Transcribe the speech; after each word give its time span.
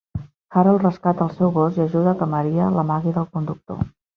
Harold 0.61 0.81
rescata 0.85 1.27
el 1.27 1.35
seu 1.41 1.51
gos 1.59 1.77
i 1.81 1.85
ajuda 1.85 2.15
a 2.17 2.19
que 2.23 2.29
Maria 2.35 2.73
l'amagui 2.79 3.17
del 3.19 3.33
conductor. 3.37 3.89